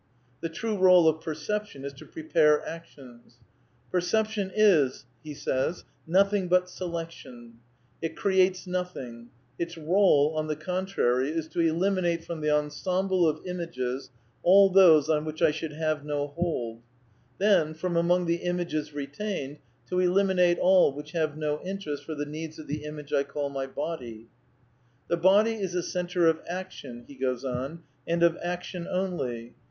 [0.39, 3.37] The true role of perception is to prepare actions.
[3.93, 5.05] I^/ effeeption is
[6.49, 7.59] but selection.
[8.01, 9.29] It creates nothing;
[9.59, 14.09] its role, on the con trary, Ts to eliminate from the ensemble of images
[14.41, 16.79] all those on which I should have no hold;
[17.37, 19.59] then, from among the images re tained,
[19.89, 23.49] to eliminate all which have no interest for the needs of the image I call
[23.51, 24.27] my body." (Page
[25.09, 27.05] 255.)" The body is a centre of action
[28.07, 29.53] and of action only.